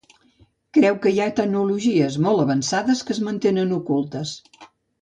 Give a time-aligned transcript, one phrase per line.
[0.77, 4.39] Creu que hi ha tecnologies molt avançades que es mantenen ocultes.